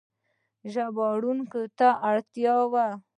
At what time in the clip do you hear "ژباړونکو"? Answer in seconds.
0.73-1.61